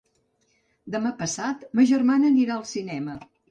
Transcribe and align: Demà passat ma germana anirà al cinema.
Demà 0.95 1.11
passat 1.19 1.67
ma 1.81 1.87
germana 1.93 2.35
anirà 2.35 2.59
al 2.59 2.67
cinema. 2.75 3.23